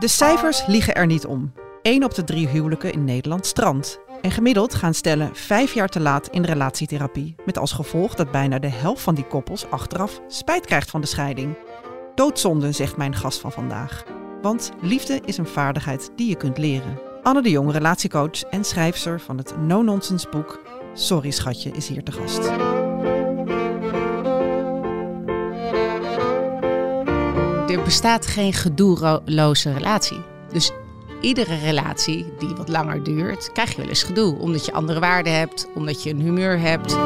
[0.00, 1.52] De cijfers liegen er niet om.
[1.82, 4.00] 1 op de drie huwelijken in Nederland strandt.
[4.20, 7.34] En gemiddeld gaan stellen vijf jaar te laat in relatietherapie.
[7.44, 11.06] Met als gevolg dat bijna de helft van die koppels achteraf spijt krijgt van de
[11.06, 11.58] scheiding.
[12.14, 14.04] Doodzonde, zegt mijn gast van vandaag.
[14.42, 17.00] Want liefde is een vaardigheid die je kunt leren.
[17.22, 20.60] Anne de Jong, relatiecoach en schrijfster van het no-nonsense boek
[20.94, 22.69] Sorry Schatje, is hier te gast.
[27.90, 30.20] Bestaat geen gedoeloze relatie.
[30.52, 30.70] Dus
[31.20, 34.38] iedere relatie die wat langer duurt, krijg je wel eens gedoe.
[34.38, 36.96] Omdat je andere waarden hebt, omdat je een humeur hebt.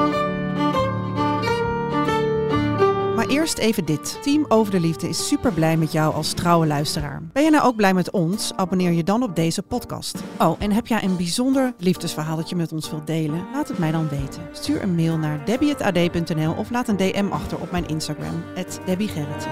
[3.14, 4.18] Maar eerst even dit.
[4.22, 7.22] Team Over de Liefde is super blij met jou als trouwe luisteraar.
[7.32, 8.52] Ben je nou ook blij met ons?
[8.56, 10.22] Abonneer je dan op deze podcast.
[10.38, 13.46] Oh, en heb jij een bijzonder liefdesverhaal dat je met ons wilt delen?
[13.52, 14.42] Laat het mij dan weten.
[14.52, 18.42] Stuur een mail naar debbie.ad.nl of laat een DM achter op mijn Instagram,
[18.86, 19.46] debbiegerrit.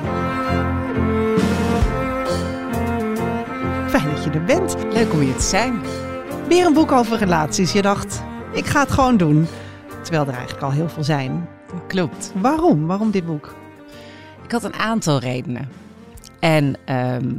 [3.93, 4.77] Fijn dat je er bent.
[4.93, 5.81] Leuk om hier te zijn.
[6.49, 7.73] Weer een boek over relaties.
[7.73, 9.47] Je dacht, ik ga het gewoon doen.
[10.03, 11.49] Terwijl er eigenlijk al heel veel zijn.
[11.89, 12.33] Klopt.
[12.35, 12.87] Waarom?
[12.87, 13.55] Waarom dit boek?
[14.45, 15.69] Ik had een aantal redenen.
[16.41, 17.35] En ehm,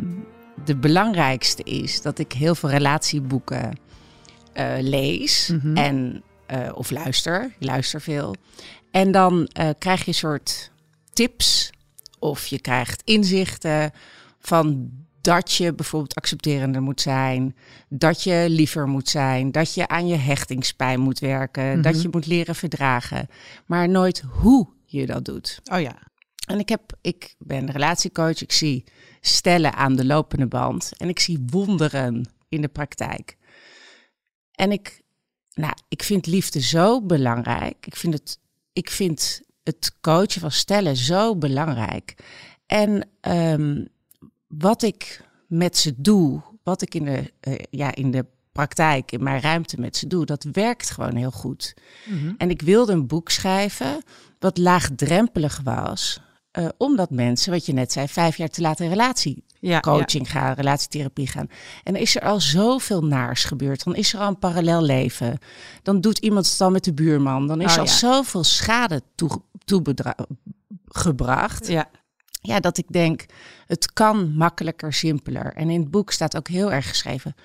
[0.66, 3.80] de belangrijkste is dat ik heel veel relatieboeken
[4.54, 5.78] uh, lees Mhm.
[5.78, 6.24] en,
[6.54, 7.44] uh, of luister.
[7.60, 8.36] Ik luister veel.
[8.92, 10.72] En dan uh, krijg je een soort
[11.14, 11.72] tips
[12.20, 13.92] of je krijgt inzichten
[14.40, 14.90] van
[15.24, 17.56] dat je bijvoorbeeld accepterender moet zijn,
[17.90, 21.82] dat je liever moet zijn, dat je aan je hechtingspijn moet werken, Mhm.
[21.82, 23.28] dat je moet leren verdragen,
[23.66, 25.60] maar nooit hoe je dat doet.
[25.72, 25.96] Oh ja.
[26.48, 28.84] En ik, heb, ik ben relatiecoach, ik zie
[29.22, 33.38] stellen aan de lopende band en ik zie wonderen in de praktijk.
[34.52, 35.02] En ik,
[35.54, 37.86] nou, ik vind liefde zo belangrijk.
[37.86, 38.40] Ik vind het,
[38.74, 42.16] ik vind het coachen van stellen zo belangrijk.
[42.66, 43.88] En um,
[44.58, 49.24] wat ik met ze doe, wat ik in de, uh, ja, in de praktijk, in
[49.24, 51.74] mijn ruimte met ze doe, dat werkt gewoon heel goed.
[52.06, 52.34] Mhm.
[52.38, 54.04] En ik wilde een boek schrijven
[54.40, 56.22] wat laagdrempelig was,
[56.60, 60.40] uh, omdat mensen, wat je net zei, vijf jaar te laat in relatiecoaching ja, ja.
[60.40, 61.48] gaan, relatietherapie gaan.
[61.84, 65.38] En is er al zoveel naars gebeurd, dan is er al een parallel leven.
[65.84, 67.92] Dan doet iemand het al met de buurman, dan is oh, er al ja.
[67.92, 69.02] zoveel schade
[69.66, 71.68] toegebracht.
[71.68, 71.90] Ja.
[72.46, 73.26] Ja, dat ik denk,
[73.68, 75.54] het kan makkelijker, simpeler.
[75.54, 77.36] En in het boek staat ook heel erg geschreven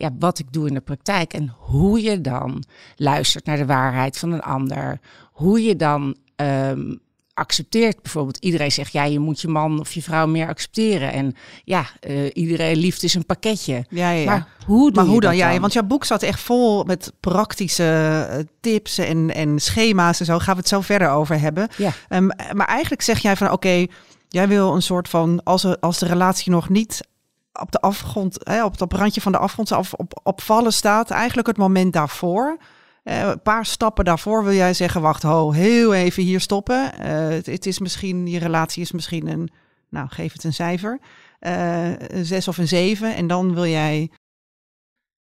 [0.00, 2.64] ja, wat ik doe in de praktijk en hoe je dan
[2.96, 5.00] luistert naar de waarheid van een ander.
[5.32, 7.00] Hoe je dan um,
[7.34, 8.02] accepteert.
[8.02, 11.12] Bijvoorbeeld iedereen zegt, ja, je moet je man of je vrouw meer accepteren.
[11.12, 11.34] En
[11.64, 13.84] ja, uh, iedereen liefde is een pakketje.
[13.88, 14.24] Ja, ja.
[14.24, 15.30] Maar hoe doe maar hoe dan?
[15.30, 15.60] dat Ja, dan?
[15.60, 20.38] want jouw boek zat echt vol met praktische uh, tips en, en schema's en zo.
[20.38, 21.68] Gaan we het zo verder over hebben.
[21.76, 21.92] Ja.
[22.08, 23.90] Um, maar eigenlijk zeg jij van, oké, okay,
[24.30, 27.08] jij wil een soort van, als, er, als de relatie nog niet
[27.52, 31.10] op de afgrond, hè, op het randje van de afgrond af, op, op vallen staat,
[31.10, 32.58] eigenlijk het moment daarvoor.
[33.04, 36.92] Uh, een paar stappen daarvoor wil jij zeggen, wacht, ho, heel even hier stoppen.
[37.00, 39.50] Uh, het, het, is misschien, je relatie is misschien een,
[39.88, 40.98] nou, geef het een cijfer,
[41.40, 43.14] uh, een zes of een zeven.
[43.14, 44.10] En dan wil jij...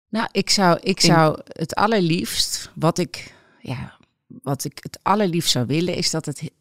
[0.10, 3.97] Nou, ik zou, ik zou het allerliefst, wat ik, ja,
[4.28, 6.52] wat ik het allerliefst zou willen, is dat het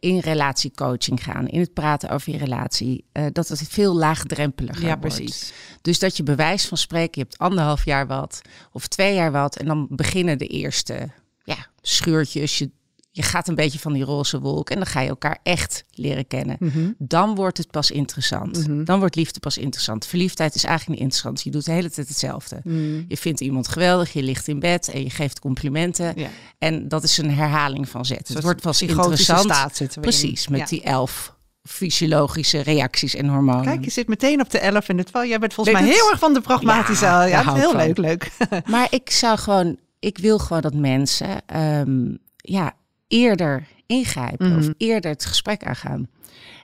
[0.00, 4.98] in relatiecoaching gaan, in het praten over je relatie, uh, dat het veel laagdrempeliger ja,
[4.98, 5.16] wordt.
[5.16, 5.52] precies.
[5.80, 8.40] Dus dat je bewijs van spreken, je hebt anderhalf jaar wat
[8.72, 11.10] of twee jaar wat en dan beginnen de eerste
[11.44, 12.58] ja, scheurtjes.
[12.58, 12.70] Je,
[13.14, 16.26] je gaat een beetje van die roze wolk en dan ga je elkaar echt leren
[16.26, 16.56] kennen.
[16.58, 16.94] Mm -hmm.
[16.98, 18.56] Dan wordt het pas interessant.
[18.58, 18.84] Mm -hmm.
[18.84, 20.06] Dan wordt liefde pas interessant.
[20.06, 21.42] Verliefdheid is eigenlijk niet interessant.
[21.42, 22.60] Je doet de hele tijd hetzelfde.
[22.64, 23.04] Mm.
[23.08, 26.12] Je vindt iemand geweldig, je ligt in bed en je geeft complimenten.
[26.16, 26.28] Ja.
[26.58, 28.28] En dat is een herhaling van zet.
[28.28, 29.40] Het wordt pas interessant.
[29.40, 30.52] staat zitten we Precies, in.
[30.52, 30.66] met Ja.
[30.66, 33.64] die elf fysiologische reacties en hormonen.
[33.64, 35.24] Kijk, je zit meteen op de 11 en het wel.
[35.24, 37.04] Jij bent volgens mij heel erg van de pragmatische.
[37.04, 37.76] Ja, Ja, ik heel van.
[37.80, 38.30] leuk, leuk.
[38.66, 42.74] Maar ik zou gewoon, ik wil gewoon dat mensen ehm, ja,
[43.12, 44.58] eerder ingrijpen Mhm.
[44.58, 46.08] of eerder het gesprek aangaan.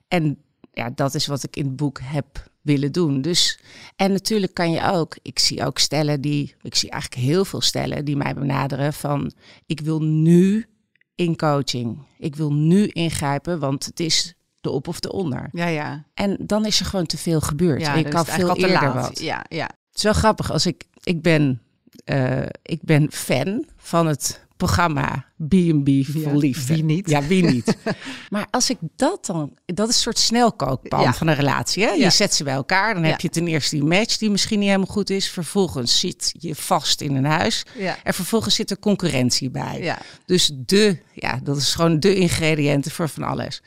[0.09, 0.39] En
[0.73, 3.21] ja, dat is wat ik in het boek heb willen doen.
[3.23, 3.59] Dus,
[3.97, 7.61] en natuurlijk kan je ook, ik zie ook stellen die, ik zie eigenlijk heel veel
[7.61, 9.33] stellen die mij benaderen van,
[9.67, 10.67] ik wil nu
[11.15, 11.99] in coaching.
[12.19, 15.49] Ik wil nu ingrijpen, want het is de op of de onder.
[15.53, 16.05] Ja, ja.
[16.15, 17.81] En dan is er gewoon te veel gebeurd.
[17.81, 19.21] ja en je kan veel eerder wat.
[19.21, 19.65] Ja, ja.
[19.65, 21.63] Het is wel grappig als ik, ik ben,
[22.05, 26.75] eh, ik ben fan van het programma B&B voor Ja, liefde.
[26.75, 27.11] wie niet?
[27.11, 27.77] Ja, wie niet?
[28.31, 31.15] maar als ik dat dan, dat is een soort snelkookpan Ja.
[31.15, 31.85] van een relatie.
[31.85, 31.91] Hè?
[31.91, 32.11] Je Ja.
[32.11, 34.87] zet ze bij elkaar, dan heb je ten eerste die match die misschien niet helemaal
[34.95, 35.31] goed is.
[35.31, 37.63] Vervolgens zit je vast in een huis.
[37.79, 37.97] Ja.
[38.05, 39.83] En vervolgens zit er concurrentie bij.
[39.83, 39.99] Ja.
[40.27, 43.63] Dus de, ja, dat is gewoon de ingrediënten voor van alles.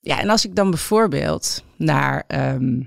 [0.00, 2.80] Ja, en als ik dan bijvoorbeeld naar, ehm,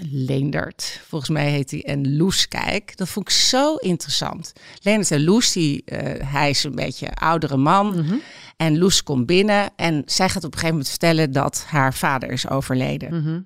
[0.00, 2.96] Leendert, volgens mij heet hij, en Loes Kijk.
[2.96, 4.52] Dat vond ik zo interessant.
[4.80, 7.86] Leendert en Loes, die, eh, hij is een beetje oudere man.
[7.86, 8.14] Mhm.
[8.56, 12.30] En Loes komt binnen en zij gaat op een gegeven moment vertellen dat haar vader
[12.30, 13.22] is overleden.
[13.22, 13.40] Mhm.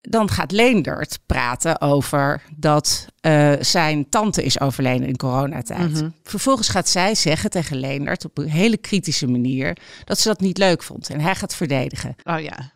[0.00, 5.92] Dan gaat Leendert praten over dat eh, zijn tante is overleden in coronatijd.
[5.92, 6.08] Mhm.
[6.22, 10.58] Vervolgens gaat zij zeggen tegen Leendert op een hele kritische manier dat ze dat niet
[10.58, 11.10] leuk vond.
[11.10, 12.16] En hij gaat verdedigen.
[12.24, 12.72] Oh ja.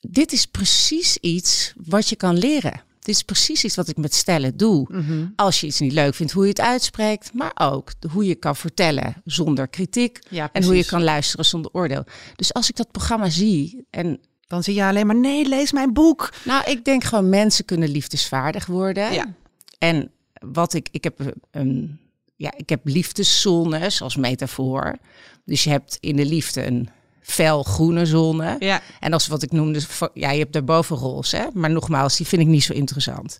[0.00, 2.82] Dit is precies iets wat je kan leren.
[2.98, 4.86] Dit is precies iets wat ik met stellen doe.
[4.90, 5.26] Mhm.
[5.36, 8.56] Als je iets niet leuk vindt, hoe je het uitspreekt, maar ook hoe je kan
[8.56, 10.18] vertellen zonder kritiek.
[10.30, 12.04] Ja, En hoe je kan luisteren zonder oordeel.
[12.36, 15.92] Dus als ik dat programma zie en Dan zie je alleen maar, nee, lees mijn
[15.92, 16.32] boek.
[16.44, 19.12] Nou, ik denk gewoon mensen kunnen liefdesvaardig worden.
[19.12, 19.34] Ja.
[19.78, 21.98] En wat ik, ik heb een,
[22.36, 24.96] ja, ik heb liefdeszones als metafoor.
[25.44, 26.88] Dus je hebt in de liefde een
[27.30, 28.56] fel groene zone.
[28.58, 28.82] Ja.
[29.00, 31.36] En als wat ik noemde, vo- ja, je hebt daarboven roze.
[31.36, 31.44] Hè?
[31.52, 33.38] Maar nogmaals, die vind ik niet zo interessant.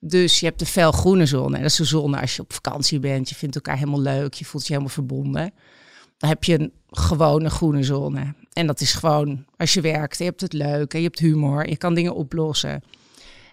[0.00, 1.56] Dus je hebt de fel groene zone.
[1.56, 3.28] En dat is de zone als je op vakantie bent.
[3.28, 4.34] Je vindt elkaar helemaal leuk.
[4.34, 5.52] Je voelt je helemaal verbonden.
[6.18, 8.34] Dan heb je een gewone groene zone.
[8.52, 11.68] En dat is gewoon als je werkt, je hebt het leuk en je hebt humor,
[11.68, 12.82] je kan dingen oplossen.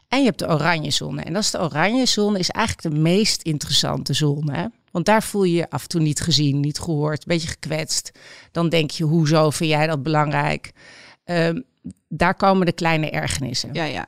[0.07, 1.21] En je hebt de oranje zone.
[1.21, 4.71] En dat is de oranje zone, is eigenlijk de meest interessante zone.
[4.95, 8.11] Want daar voel je je af en toe niet gezien, niet gehoord, een beetje gekwetst.
[8.51, 10.71] Dan denk je, hoezo vind jij dat belangrijk?
[11.23, 11.61] Ehm,
[12.07, 13.69] daar komen de kleine ergernissen.
[13.73, 14.07] Ja, ja.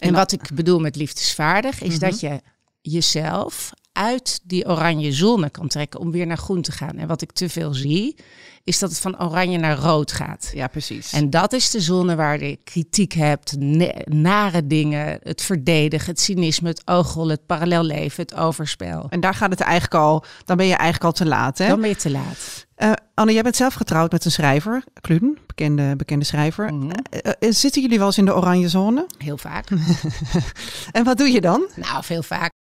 [0.00, 1.98] En wat ik bedoel met liefdesvaardig, is Mhm.
[1.98, 2.40] dat je
[2.80, 6.96] jezelf uit die oranje zone kan trekken om weer naar groen te gaan.
[6.96, 8.16] En wat ik te veel zie,
[8.64, 10.50] is dat het van oranje naar rood gaat.
[10.54, 11.12] Ja, precies.
[11.12, 13.56] En dat is de zone waar je kritiek hebt,
[14.04, 19.06] nare dingen, het verdedigen, het cynisme, het ooghol, het parallelleven, het overspel.
[19.08, 21.58] En daar gaat het eigenlijk al, dan ben je eigenlijk al te laat.
[21.58, 21.68] Hè?
[21.68, 22.66] Dan ben je te laat.
[22.74, 26.74] Eh, Anne, jij bent zelf getrouwd met een schrijver, Kluden, bekende, bekende schrijver.
[26.74, 26.90] Mhm.
[26.90, 29.06] Eh, eh, zitten jullie wel eens in de oranje zone?
[29.18, 29.68] Heel vaak.
[30.92, 31.66] En wat doe je dan?
[31.76, 32.56] nou, veel vaak.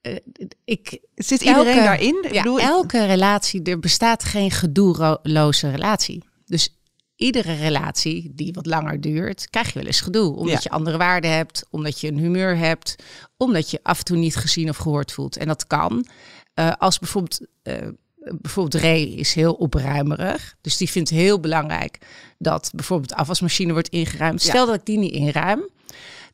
[0.00, 0.16] Eh,
[0.64, 2.18] ik, Zit Elke- iedereen daarin?
[2.22, 6.24] Ik ja, bedoel, elke relatie, er bestaat geen gedoeloze relatie.
[6.46, 6.74] Dus
[7.16, 10.36] iedere relatie die wat langer duurt, krijg je wel eens gedoe.
[10.36, 10.58] Omdat Ja.
[10.62, 12.96] je andere waarden hebt, omdat je een humeur hebt,
[13.36, 15.36] omdat je af en toe niet gezien of gehoord voelt.
[15.36, 16.06] En dat kan.
[16.54, 17.88] Eh, als bijvoorbeeld, eh,
[18.40, 20.54] bijvoorbeeld Ray is heel opruimerig.
[20.60, 21.98] Dus die vindt heel belangrijk
[22.38, 24.42] dat bijvoorbeeld de afwasmachine wordt ingeruimd.
[24.42, 24.48] Ja.
[24.48, 25.68] Stel dat ik die niet inruim,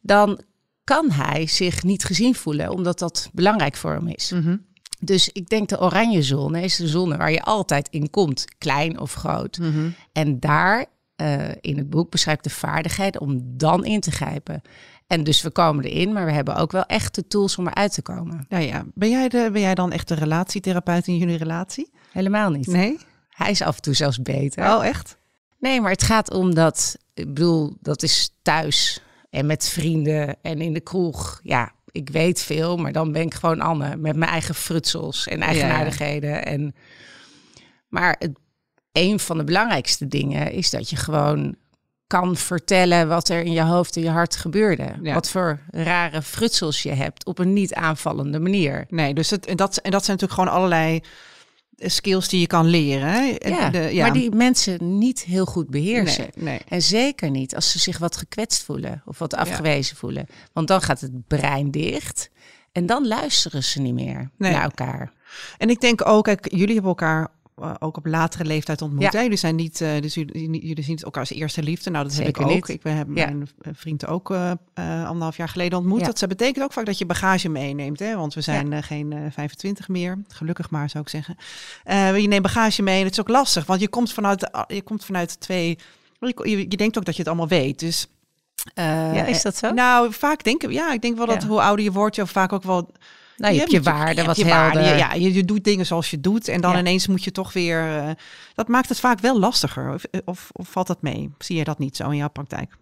[0.01, 0.41] dan
[0.87, 4.31] kan hij zich niet gezien voelen, omdat dat belangrijk voor hem is.
[4.31, 4.57] Mhm.
[5.01, 9.01] Dus ik denk de oranje zone is de zone waar je altijd in komt, klein
[9.01, 9.59] of groot.
[9.59, 9.89] Mhm.
[10.13, 10.87] En daar
[11.17, 14.63] eh, in het boek beschrijft de vaardigheid om dan in te grijpen.
[15.07, 17.93] En dus we komen erin, maar we hebben ook wel echt de tools om eruit
[17.93, 18.47] te komen.
[18.49, 18.85] Ja, ja.
[18.95, 21.91] Ben, jij de, ben jij dan echt de relatietherapeut in jullie relatie?
[22.13, 22.67] Helemaal niet.
[22.67, 22.99] Nee?
[23.29, 24.75] Hij is af en toe zelfs beter.
[24.75, 25.19] Oh, echt?
[25.59, 29.01] Nee, maar het gaat om dat, ik bedoel, dat is thuis
[29.31, 31.41] en met vrienden en in de kroeg.
[31.43, 35.41] Ja, ik weet veel, maar dan ben ik gewoon Anne met mijn eigen frutsels en
[35.41, 36.47] eigenaardigheden.
[36.47, 36.75] En,
[37.89, 38.39] maar het,
[38.93, 41.57] een van de belangrijkste dingen is dat je gewoon
[42.07, 44.95] kan vertellen wat er in je hoofd en je hart gebeurde.
[45.03, 45.15] Ja.
[45.15, 48.85] Wat voor rare frutsels je hebt op een niet aanvallende manier.
[48.89, 51.01] Nee, dus het, en, dat, en dat zijn natuurlijk gewoon allerlei
[51.77, 53.09] skills die je kan leren.
[53.09, 53.37] Hè?
[53.49, 56.29] Ja, de- maar die mensen niet heel goed beheersen.
[56.35, 56.61] Nee, nee.
[56.69, 60.27] En zeker niet als ze zich wat gekwetst voelen of wat afgewezen voelen.
[60.53, 62.31] Want dan gaat het brein dicht
[62.73, 64.53] en dan luisteren ze niet meer Nee.
[64.53, 65.13] naar elkaar.
[65.59, 67.29] En ik denk ook, kijk, jullie hebben elkaar
[67.63, 69.13] eh, ook op latere leeftijd ontmoet.
[69.13, 69.23] Ja.
[69.23, 71.91] Jullie zijn niet, eh, dus jullie, jullie zien elkaar als eerste liefde.
[71.91, 72.55] Nou, dat heb Zeker ik ook.
[72.55, 72.69] niet.
[72.69, 73.25] Ik ben- heb Ja.
[73.27, 74.31] mijn eh, vriend ook
[74.75, 76.01] anderhalf jaar geleden ontmoet.
[76.01, 76.07] Ja.
[76.07, 77.99] Dat ze betekent ook vaak dat je bagage meeneemt.
[77.99, 78.17] Hè?
[78.17, 80.23] Want we zijn geen eh, 25 meer.
[80.29, 81.37] Gelukkig maar, zou ik zeggen.
[82.21, 83.67] Je neemt bagage mee en het is ook lastig.
[83.67, 85.79] Want je komt vanuit, je komt vanuit twee...
[86.43, 87.79] Je, denkt ook dat je het allemaal weet.
[87.79, 88.07] Dus...
[88.75, 89.71] Ja, is dat zo?
[89.71, 92.63] Nou, vaak denken ja, ik denk wel dat hoe ouder je wordt, je vaak ook
[92.63, 92.91] wel
[93.37, 94.99] Nou, je hebt je waarde hebt wat je waarde, helder.
[94.99, 96.79] Ja, je, je doet dingen zoals je doet en dan Ja.
[96.79, 97.97] ineens moet je toch weer.
[97.99, 98.11] eh,
[98.55, 99.93] dat maakt het vaak wel lastiger.
[99.95, 101.31] Of, of, of valt dat mee?
[101.39, 102.77] Zie je dat niet zo in jouw praktijk?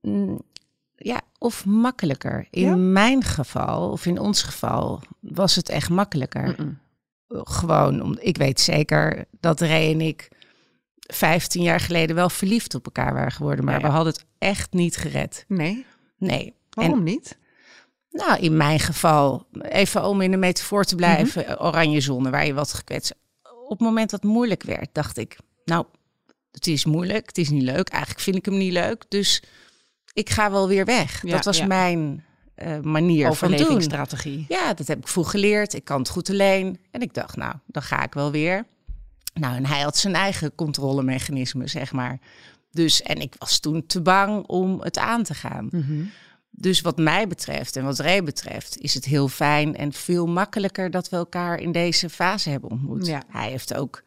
[0.00, 0.40] Mm,
[0.96, 2.46] Ja, of makkelijker.
[2.50, 2.76] In Ja?
[2.76, 6.76] mijn geval, of in ons geval, was het echt makkelijker.
[7.28, 10.28] Gewoon, om, ik weet zeker dat Ray en ik
[10.98, 13.64] 15 jaar geleden wel verliefd op elkaar waren geworden.
[13.64, 13.86] Maar Ja, ja.
[13.86, 15.44] we hadden het echt niet gered.
[15.48, 15.84] Nee,
[16.18, 16.54] Nee.
[16.70, 17.38] waarom niet?
[18.10, 22.54] Nou, in mijn geval, even om in de metafoor te blijven, oranje zone, waar je
[22.54, 23.14] wat gekwetst.
[23.42, 25.86] Op het moment dat het moeilijk werd, dacht ik, nou,
[26.52, 27.88] het is moeilijk, het is niet leuk.
[27.88, 29.42] Eigenlijk vind ik hem niet leuk, dus
[30.12, 31.22] ik ga wel weer weg.
[31.22, 31.66] Ja, dat was ja.
[31.66, 32.24] mijn
[32.54, 33.58] eh, manier van doen.
[33.58, 34.44] Overlevingsstrategie.
[34.48, 35.74] Ja, dat heb ik vroeg geleerd.
[35.74, 36.80] Ik kan het goed alleen.
[36.90, 38.66] En ik dacht, nou, dan ga ik wel weer.
[39.34, 42.18] Nou, en hij had zijn eigen controlemechanisme, zeg maar.
[42.70, 45.68] Dus, en ik was toen te bang om het aan te gaan.
[45.70, 46.04] Mhm.
[46.60, 50.90] Dus wat mij betreft en wat Ray betreft, is het heel fijn en veel makkelijker
[50.90, 53.06] dat we elkaar in deze fase hebben ontmoet.
[53.06, 53.22] Ja.
[53.28, 54.02] Hij heeft ook,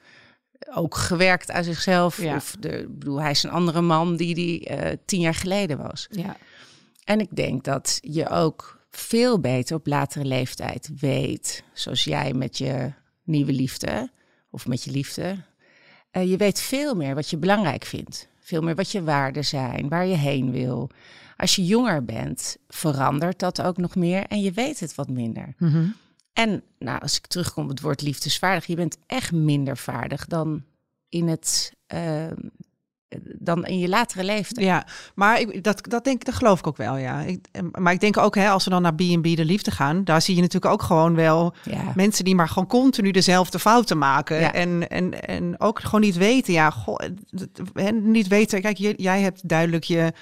[0.74, 2.22] ook gewerkt aan zichzelf.
[2.22, 2.36] Ja.
[2.36, 6.08] Of de, bedoel, hij is een andere man die die eh, tien jaar geleden was.
[6.10, 6.38] Ja.
[7.04, 12.58] En ik denk dat je ook veel beter op latere leeftijd weet, zoals jij met
[12.58, 12.94] je
[13.24, 14.12] nieuwe liefde
[14.50, 15.36] of met je liefde.
[16.12, 18.28] eh, je weet veel meer wat je belangrijk vindt.
[18.40, 20.90] Veel meer wat je waarden zijn, waar je heen wil.
[21.42, 25.54] Als je jonger bent, verandert dat ook nog meer en je weet het wat minder.
[25.58, 25.84] Mhm.
[26.34, 30.64] En nou, als ik terugkom op het woord liefdesvaardig, je bent echt minder vaardig dan
[31.10, 31.74] in het.
[31.88, 32.26] eh,
[33.40, 34.66] dan in je latere leeftijd.
[34.66, 37.22] Ja, maar ik, dat, dat, denk, dat geloof ik ook wel, ja.
[37.22, 40.04] Ik, en- maar ik denk ook, hè, als we dan naar B&B de liefde gaan...
[40.04, 41.92] daar zie je natuurlijk ook gewoon wel Ja.
[41.96, 44.40] mensen die maar gewoon continu dezelfde fouten maken.
[44.40, 44.54] Ja.
[44.54, 47.00] En, en, en ook gewoon niet weten, ja, goh,
[47.74, 48.62] hè, niet weten...
[48.62, 50.14] Kijk, je- jij hebt duidelijk je,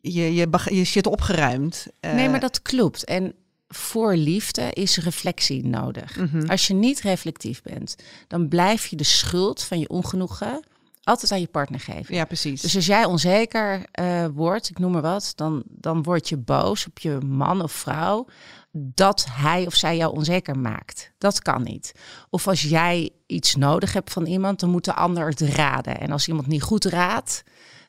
[0.00, 1.86] je, je, je shit opgeruimd.
[2.00, 3.04] Eh, Nee, maar dat klopt.
[3.04, 3.34] En
[3.68, 6.16] voor liefde is reflectie nodig.
[6.16, 6.46] mhm.
[6.50, 7.96] Als je niet reflectief bent,
[8.28, 10.64] dan blijf je de schuld van je ongenoegen
[11.02, 12.14] altijd aan je partner geven.
[12.14, 12.60] Ja, precies.
[12.60, 16.86] Dus als jij onzeker eh, wordt, ik noem maar wat, dan, dan word je boos
[16.86, 18.26] op je man of vrouw
[18.72, 21.12] dat hij of zij jou onzeker maakt.
[21.18, 21.92] Dat kan niet.
[22.30, 26.00] Of als jij iets nodig hebt van iemand, dan moet de ander het raden.
[26.00, 27.42] En als iemand niet goed raadt,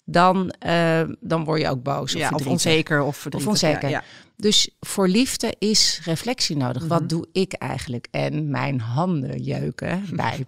[0.09, 2.11] dan, eh, dan word je ook boos.
[2.11, 3.89] ja, of, onzeker of onzeker.
[3.89, 4.03] Ja.
[4.35, 6.81] Dus voor liefde is reflectie nodig.
[6.81, 6.89] Mhm.
[6.91, 8.07] Wat doe ik eigenlijk?
[8.11, 10.45] En mijn handen jeuken bij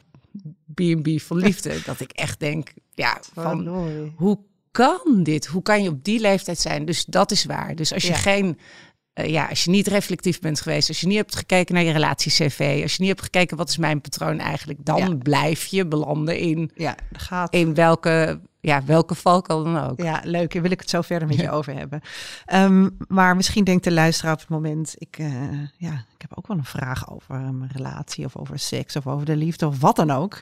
[0.74, 1.78] B&B van liefde.
[1.86, 3.68] dat ik echt denk, ja, van
[4.16, 4.40] hoe
[4.72, 5.46] kan dit?
[5.46, 6.86] Hoe kan je op die leeftijd zijn?
[6.86, 7.76] Dus dat is waar.
[7.76, 8.16] Dus als je Ja.
[8.16, 8.58] geen,
[9.14, 11.92] eh, ja, als je niet reflectief bent geweest, als je niet hebt gekeken naar je
[11.92, 15.16] relatie-cv, als je niet hebt gekeken wat is mijn patroon eigenlijk, dan Ja.
[15.16, 17.54] blijf je belanden in, ja, gaat.
[17.54, 20.02] in welke, ja, welke valkuil dan ook.
[20.02, 20.54] Ja, leuk.
[20.54, 22.02] Daar wil ik het zo verder met je over hebben.
[22.46, 24.96] Ehm, maar misschien denkt de luisteraar op het moment...
[24.98, 28.96] Ik, eh, ja, ik heb ook wel een vraag over een relatie of over seks
[28.96, 30.36] of over de liefde of wat dan ook.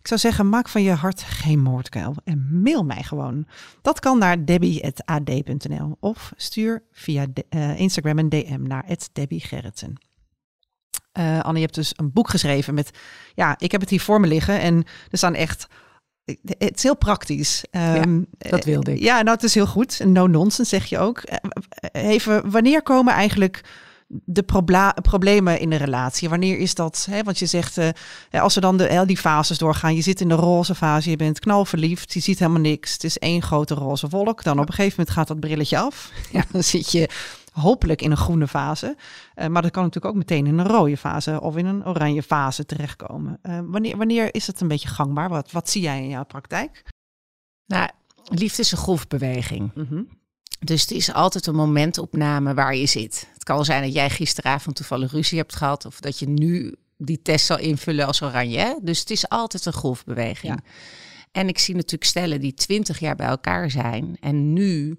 [0.00, 3.46] Ik zou zeggen, maak van je hart geen moordkuil en mail mij gewoon.
[3.82, 9.94] Dat kan naar debbie.ad.nl of stuur via de- eh, Instagram een DM naar Debbie Gerritsen.
[11.12, 12.90] Eh, Anne, je hebt dus een boek geschreven met...
[13.34, 15.66] Ja, ik heb het hier voor me liggen en er staan echt...
[16.58, 17.64] Het is heel praktisch.
[17.70, 19.00] Ehm, dat wilde ik.
[19.00, 20.04] Ja, nou, het is heel goed.
[20.04, 21.18] No nonsense zeg je ook.
[21.18, 23.64] Eh, Even, wanneer komen eigenlijk
[24.08, 24.42] de
[25.02, 26.28] problemen in de relatie?
[26.28, 27.06] Wanneer is dat?
[27.10, 27.22] Hè?
[27.22, 27.88] Want je zegt, eh,
[28.30, 31.16] als we dan de, hè, die fases doorgaan, je zit in de roze fase, je
[31.16, 32.92] bent knalverliefd, je ziet helemaal niks.
[32.92, 34.42] Het is één grote roze wolk.
[34.42, 36.10] Dan op een gegeven moment gaat dat brilletje af.
[36.32, 37.08] Ja, dan zit je
[37.60, 38.96] hopelijk in een groene fase.
[39.34, 42.22] Eh, maar dat kan natuurlijk ook meteen in een rode fase of in een oranje
[42.22, 43.38] fase terechtkomen.
[43.42, 45.28] Eh, wanneer, wanneer is het een beetje gangbaar?
[45.28, 46.84] Wat, wat zie jij in jouw praktijk?
[47.66, 47.90] Nou,
[48.24, 49.70] liefde is een golfbeweging.
[49.74, 50.02] Mhm.
[50.58, 53.28] Dus het is altijd een momentopname waar je zit.
[53.32, 55.84] Het kan zijn dat jij gisteravond toevallig ruzie hebt gehad.
[55.84, 58.58] Of dat je nu die test zal invullen als oranje.
[58.58, 58.74] hè?
[58.82, 60.52] Dus het is altijd een golfbeweging.
[60.52, 60.70] Ja.
[61.32, 64.16] En ik zie natuurlijk stellen die twintig jaar bij elkaar zijn.
[64.20, 64.98] En nu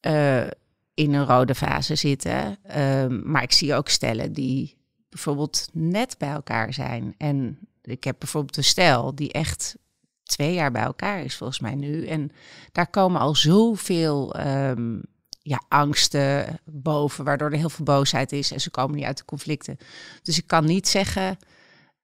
[0.00, 0.46] eh,
[0.94, 2.58] in een rode fase zitten.
[2.62, 4.78] Ehm, maar ik zie ook stellen die
[5.08, 7.14] bijvoorbeeld net bij elkaar zijn.
[7.18, 9.76] En ik heb bijvoorbeeld een stel die echt
[10.22, 12.06] twee jaar bij elkaar is volgens mij nu.
[12.06, 12.30] En
[12.72, 14.98] daar komen al zoveel ehm,
[15.42, 19.24] ja, angsten boven, waardoor er heel veel boosheid is en ze komen niet uit de
[19.24, 19.76] conflicten.
[20.22, 21.36] Dus ik kan niet zeggen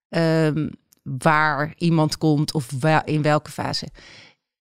[0.08, 0.68] ehm,
[1.02, 3.88] waar iemand komt of wel, in welke fase.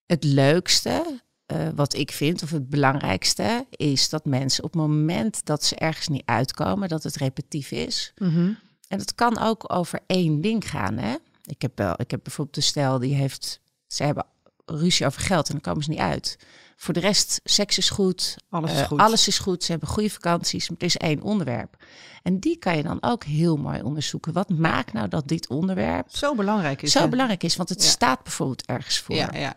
[0.05, 5.45] Het leukste eh, wat ik vind, of het belangrijkste, is dat mensen op het moment
[5.45, 8.13] dat ze ergens niet uitkomen, dat het repetitief is.
[8.17, 8.53] Mhm.
[8.87, 10.97] En het kan ook over één ding gaan.
[10.97, 11.15] Hè?
[11.45, 13.61] Ik, heb wel, ik heb bijvoorbeeld een stel die heeft.
[13.87, 14.25] Ze hebben
[14.65, 16.37] ruzie over geld en dan komen ze niet uit.
[16.77, 18.35] Voor de rest, seks is goed.
[18.49, 18.99] Alles is eh, goed.
[18.99, 19.63] alles is goed.
[19.63, 20.69] Ze hebben goede vakanties.
[20.69, 21.75] Maar het is één onderwerp.
[22.23, 24.33] En die kan je dan ook heel mooi onderzoeken.
[24.33, 27.09] Wat maakt nou dat dit onderwerp Zo belangrijk is zo het.
[27.09, 27.55] belangrijk is?
[27.55, 27.89] Want het Ja.
[27.89, 29.15] staat bijvoorbeeld ergens voor.
[29.15, 29.53] Ja, ja.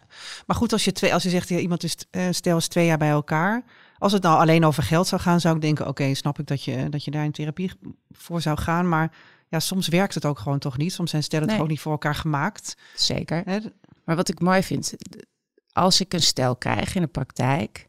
[0.46, 2.86] Maar goed, als je, twee, als je zegt, ja, iemand is, eh, stel is twee
[2.86, 3.62] jaar bij elkaar.
[3.98, 6.64] Als het nou alleen over geld zou gaan, zou ik denken, oké, snap ik dat
[6.64, 7.72] je, dat je daar in therapie
[8.10, 8.88] voor zou gaan.
[8.88, 9.12] Maar
[9.48, 10.92] ja, soms werkt het ook gewoon toch niet.
[10.92, 11.54] Soms zijn stellen Nee.
[11.56, 12.76] toch ook niet voor elkaar gemaakt.
[12.94, 13.42] Zeker.
[13.44, 13.58] Hè?
[14.08, 14.94] Maar wat ik mooi vind,
[15.72, 17.88] als ik een stel krijg in de praktijk,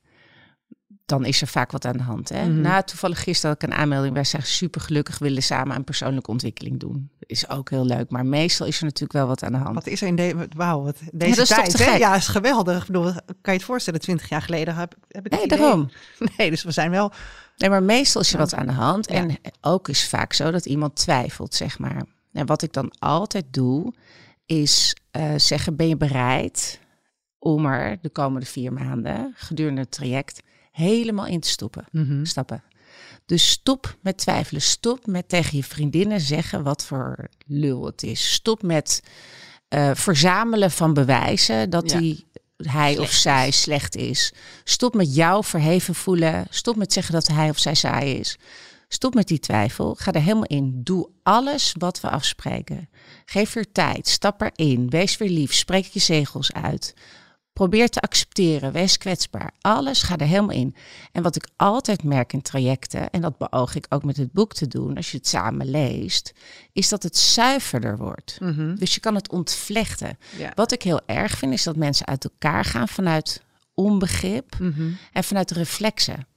[1.05, 2.29] dan is er vaak wat aan de hand.
[2.29, 2.45] Hè?
[2.45, 2.61] Mhm.
[2.61, 4.13] Na toevallig gisteren had ik een aanmelding.
[4.13, 7.11] Wij zijn super gelukkig, willen samen aan persoonlijke ontwikkeling doen.
[7.19, 8.09] Is ook heel leuk.
[8.09, 9.75] Maar meestal is er natuurlijk wel wat aan de hand.
[9.75, 11.83] Wat is er in de, wauw, wat, deze dat is toch tijd, hè?
[11.83, 11.97] gek?
[11.99, 12.79] Ja, is geweldig.
[12.81, 15.89] Ik bedoel, kan je het voorstellen, twintig jaar geleden heb, heb ik Nee, daarom.
[16.37, 17.11] Nee, dus we zijn wel...
[17.57, 18.43] Nee, maar meestal is er Ja.
[18.43, 19.09] wat aan de hand.
[19.09, 19.15] Ja.
[19.15, 22.03] En ook is vaak zo dat iemand twijfelt, zeg maar.
[22.33, 23.93] En wat ik dan altijd doe,
[24.49, 26.79] is eh, zeggen: ben je bereid
[27.39, 30.41] om er de komende vier maanden gedurende het traject
[30.71, 32.25] helemaal in te stoppen, Mhm.
[32.25, 32.63] stappen.
[33.25, 34.61] Dus stop met twijfelen.
[34.61, 38.33] Stop met tegen je vriendinnen zeggen wat voor lul het is.
[38.33, 39.03] Stop met
[39.67, 41.99] eh, verzamelen van bewijzen dat Ja.
[41.99, 42.25] die,
[42.57, 44.33] hij of zij slecht is.
[44.63, 46.45] Stop met jou verheven voelen.
[46.49, 48.37] Stop met zeggen dat hij of zij saai is.
[48.91, 49.95] Stop met die twijfel.
[49.95, 50.81] Ga er helemaal in.
[50.83, 52.89] Doe alles wat we afspreken.
[53.25, 54.07] Geef weer tijd.
[54.07, 54.89] Stap erin.
[54.89, 55.53] Wees weer lief.
[55.53, 56.93] Spreek je zegels uit.
[57.53, 58.71] Probeer te accepteren.
[58.71, 59.53] Wees kwetsbaar.
[59.61, 60.75] Alles ga er helemaal in.
[61.11, 64.53] En wat ik altijd merk in trajecten, en dat beoog ik ook met het boek
[64.53, 66.33] te doen, als je het samen leest,
[66.73, 68.37] is dat het zuiverder wordt.
[68.39, 68.75] Mhm.
[68.75, 70.17] Dus je kan het ontvlechten.
[70.37, 70.51] Ja.
[70.55, 73.41] Wat ik heel erg vind, is dat mensen uit elkaar gaan vanuit
[73.73, 74.89] onbegrip Mhm.
[75.13, 76.27] en vanuit reflexen.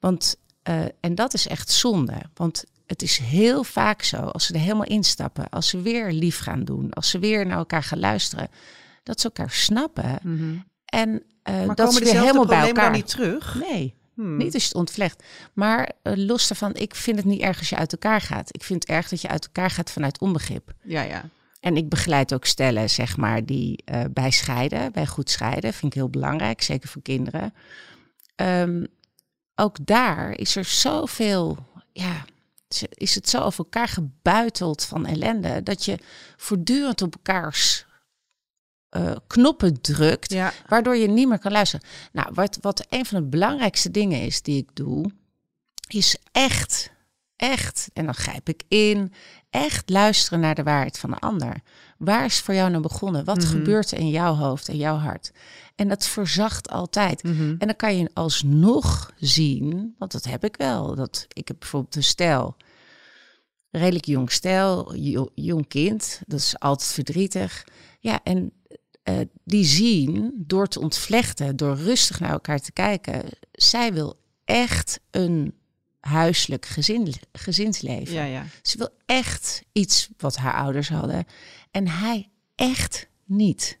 [0.00, 0.36] Want,
[0.68, 2.22] eh, en dat is echt zonde.
[2.34, 6.38] Want het is heel vaak zo, als ze er helemaal instappen, als ze weer lief
[6.38, 8.48] gaan doen, als ze weer naar elkaar gaan luisteren,
[9.02, 10.18] dat ze elkaar snappen.
[10.22, 10.56] Mhm.
[10.84, 12.90] En eh, Maar dat komen ze weer helemaal bij elkaar.
[12.90, 13.60] niet terug?
[13.70, 14.36] Nee, Hmm.
[14.36, 15.22] niet als je het ontvlecht.
[15.52, 18.54] Maar eh, los daarvan, ik vind het niet erg als je uit elkaar gaat.
[18.54, 20.72] Ik vind het erg dat je uit elkaar gaat vanuit onbegrip.
[20.82, 21.24] Ja, ja.
[21.60, 25.98] En ik begeleid ook stellen, zeg maar, die bij scheiden, bij goed scheiden, vind ik
[25.98, 27.54] heel belangrijk, zeker voor kinderen.
[28.36, 28.84] Ehm,
[29.58, 31.58] ook daar is er zoveel,
[31.92, 32.24] ja,
[32.90, 35.98] is het zo over elkaar gebuiteld van ellende, dat je
[36.36, 37.86] voortdurend op elkaars
[38.88, 40.52] eh, knoppen drukt, Ja.
[40.66, 41.86] waardoor je niet meer kan luisteren.
[42.12, 45.10] Nou, wat, wat een van de belangrijkste dingen is die ik doe,
[45.88, 46.90] is echt,
[47.36, 49.12] echt, en dan grijp ik in,
[49.50, 51.60] echt luisteren naar de waarheid van de ander.
[51.98, 53.24] Waar is voor jou nou begonnen?
[53.24, 53.46] Wat Mhm.
[53.46, 55.32] gebeurt er in jouw hoofd en jouw hart?
[55.74, 57.22] En dat verzacht altijd.
[57.22, 57.40] Mhm.
[57.58, 60.94] En dan kan je alsnog zien, want dat heb ik wel.
[60.94, 62.56] Dat, ik heb bijvoorbeeld een stijl,
[63.70, 66.20] redelijk jong stijl, jo- jong kind.
[66.26, 67.64] Dat is altijd verdrietig.
[68.00, 68.52] Ja, en
[69.02, 73.22] eh, die zien door te ontvlechten, door rustig naar elkaar te kijken.
[73.52, 75.54] Zij wil echt een
[76.08, 78.14] huiselijk gezin, gezinsleven.
[78.14, 78.44] Ja, ja.
[78.62, 81.24] Ze wil echt iets wat haar ouders hadden.
[81.70, 83.78] En hij echt niet.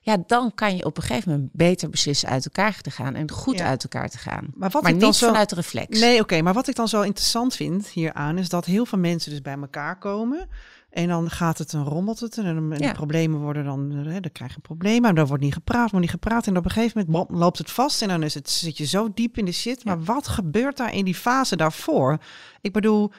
[0.00, 3.30] Ja, dan kan je op een gegeven moment beter beslissen uit elkaar te gaan en
[3.30, 3.66] goed Ja.
[3.66, 4.52] uit elkaar te gaan.
[4.54, 6.00] Maar wat maar ik dan niet zo- vanuit reflex.
[6.00, 9.30] Nee, oké, maar wat ik dan zo interessant vind hieraan is dat heel veel mensen
[9.30, 10.48] dus bij elkaar komen.
[10.96, 12.88] En dan gaat het en rommelt het en, dan- en Ja.
[12.88, 15.52] de problemen worden dan, eh, hè, dan krijg je een probleem, maar daar wordt niet
[15.52, 16.46] gepraat, wordt niet gepraat.
[16.46, 19.08] En op een gegeven moment loopt het vast en dan is het, zit je zo
[19.14, 19.84] diep in de shit.
[19.84, 22.18] Maar wat gebeurt daar in die fase daarvoor?
[22.60, 23.12] Ik bedoel,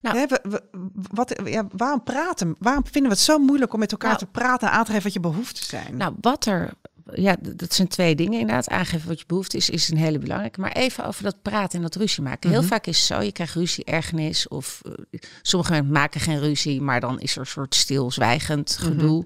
[0.00, 0.18] Nou.
[0.18, 2.56] hè, we- we- wat, ja, waarom praten?
[2.58, 4.20] Waarom vinden we het zo moeilijk om met elkaar Nou.
[4.24, 5.96] te praten en aan te geven wat je behoeften zijn?
[5.96, 6.72] Nou, wat er.
[7.14, 8.68] Ja, dat zijn twee dingen inderdaad.
[8.68, 10.60] Aangeven wat je behoefte is, is een hele belangrijke.
[10.60, 12.50] Maar even over dat praten en dat ruzie maken.
[12.50, 12.68] Heel Mhm.
[12.68, 14.48] vaak is het zo, je krijgt ruzie, ergernis.
[14.48, 18.88] Of eh, sommige mensen maken geen ruzie, maar dan is er een soort stilzwijgend Mhm.
[18.88, 19.24] gedoe.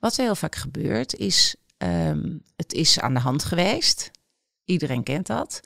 [0.00, 4.10] Wat er heel vaak gebeurt, is ehm, het is aan de hand geweest.
[4.64, 5.60] Iedereen kent dat.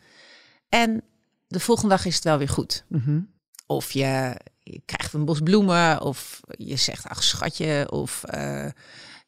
[0.69, 1.03] En
[1.47, 2.85] de volgende dag is het wel weer goed.
[2.89, 3.21] Mhm.
[3.67, 8.67] Of je, je krijgt een bos bloemen, of je zegt ach schatje, of eh,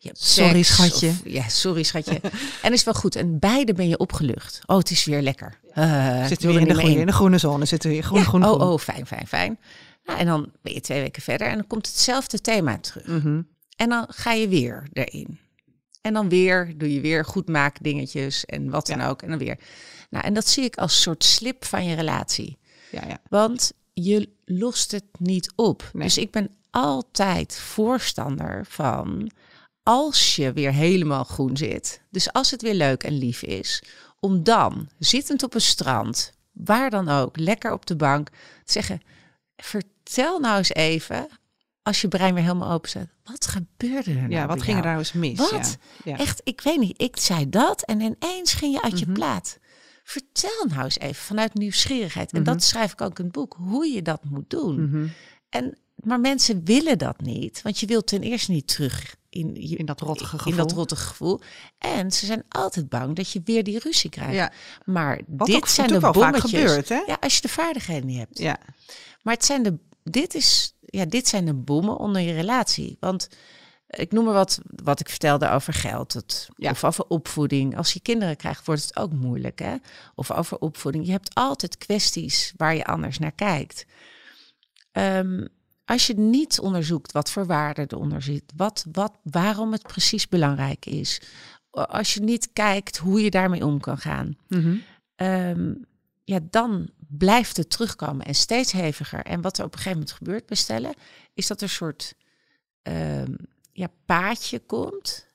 [0.03, 1.09] je hebt Sorry, seks, schatje.
[1.09, 2.21] of- ja, sorry schatje.
[2.63, 3.17] en is wel goed.
[3.17, 4.61] En beide ben je opgelucht.
[4.67, 5.59] Oh, het is weer lekker.
[5.75, 7.65] Uh, Zitten we weer in de, groene, in de groene zone?
[7.65, 8.61] Zitten we weer groen, ja, groen, groen.
[8.61, 9.59] oh, oh, fijn, fijn, fijn.
[10.05, 13.07] Nou, en dan ben je twee weken verder en dan komt hetzelfde thema terug.
[13.07, 13.43] Mhm.
[13.77, 15.39] En dan ga je weer erin.
[16.01, 19.09] En dan weer doe je weer goed maken dingetjes en wat dan Ja.
[19.09, 19.23] ook.
[19.23, 19.59] En dan weer.
[20.11, 22.59] Nou, en dat zie ik als soort slip van je relatie.
[22.91, 23.19] Ja, ja.
[23.29, 25.91] Want je lost het niet op.
[25.93, 26.03] Nee.
[26.05, 29.31] Dus ik ben altijd voorstander van
[29.91, 32.03] als je weer helemaal groen zit.
[32.11, 33.83] Dus als het weer leuk en lief is,
[34.21, 38.29] om dan zittend op een strand, waar dan ook, lekker op de bank,
[38.65, 39.01] te zeggen:
[39.57, 41.29] vertel nou eens even,
[41.83, 44.31] als je brein weer helemaal open staat, wat gebeurde er nou?
[44.31, 45.39] Ja, wat ging er nou eens mis?
[45.39, 45.77] Wat?
[46.05, 46.13] Ja.
[46.13, 46.19] Ja.
[46.19, 47.03] Echt, ik weet niet.
[47.03, 49.15] Ik zei dat en ineens ging je uit je Mhm.
[49.15, 49.59] plaat.
[50.05, 52.33] Vertel nou eens even vanuit nieuwsgierigheid.
[52.33, 52.51] En Mhm.
[52.53, 54.83] dat schrijf ik ook in het boek, hoe je dat moet doen.
[54.91, 55.07] Mhm.
[55.49, 59.77] En, maar mensen willen dat niet, want je wilt ten eerste niet terug in, je-
[59.77, 60.57] In dat rottige in gevoel.
[60.57, 61.41] dat rottige gevoel.
[61.79, 64.35] En ze zijn altijd bang dat je weer die ruzie krijgt.
[64.35, 64.53] Ja,
[64.85, 66.51] Maar wat dit ook zijn de vaak bommetjes.
[66.51, 67.03] gebeurt, hè?
[67.07, 68.39] Ja, als je de vaardigheden niet hebt.
[68.39, 68.59] Ja.
[69.23, 72.97] Maar het zijn de, dit, is, ja, dit zijn de bommen onder je relatie.
[73.01, 73.29] Want
[73.87, 76.13] ik noem maar wat, wat ik vertelde over geld.
[76.13, 76.71] Het, Ja.
[76.71, 77.77] Of over opvoeding.
[77.77, 79.59] Als je kinderen krijgt, wordt het ook moeilijk.
[79.59, 79.75] Hè?
[80.15, 81.07] Of over opvoeding.
[81.07, 83.87] Je hebt altijd kwesties waar je anders naar kijkt.
[84.93, 85.47] Ehm,
[85.91, 90.87] als je niet onderzoekt wat voor waarde eronder zit, wat, wat, waarom het precies belangrijk
[90.87, 91.21] is.
[91.71, 94.77] Als je niet kijkt hoe je daarmee om kan gaan Mhm.
[95.17, 95.75] ehm,
[96.25, 99.25] ja, dan blijft het terugkomen en steeds heviger.
[99.25, 100.95] En wat er op een gegeven moment gebeurt bij stellen,
[101.35, 102.15] is dat er een soort
[102.83, 103.35] ehm,
[103.73, 105.27] ja, paadje komt.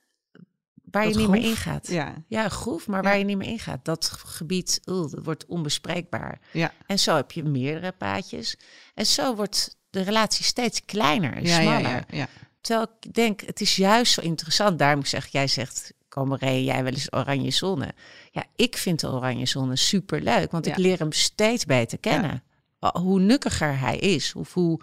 [0.92, 1.52] waar Dat je niet meer groef?
[1.52, 1.88] ingaat.
[1.88, 3.10] Ja, Ja, groef, maar Ja.
[3.10, 3.86] waar je niet meer ingaat.
[3.86, 6.40] Dat gebied, oeh, dat wordt onbespreekbaar.
[6.52, 8.58] ja, En zo heb je meerdere paadjes.
[8.94, 11.90] En zo wordt de relatie steeds kleiner en ja, ja, smaller.
[11.90, 12.28] ja, ja.
[12.62, 14.80] Terwijl ik denk, het is juist zo interessant.
[14.80, 17.94] Daarom zeg jij zegt, Comeré, jij wel eens oranje zonne.
[18.32, 22.44] Ja, ik vind de oranje zonne super leuk, want ik leer hem steeds beter kennen.
[22.80, 24.80] Hoe nukkiger hij is, of hoe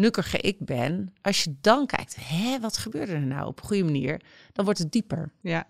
[0.00, 1.14] nukkiger ik ben.
[1.22, 4.20] Als je dan kijkt, hè, wat gebeurde er nou op een goede manier?
[4.52, 5.32] Dan wordt het dieper.
[5.40, 5.66] Ja,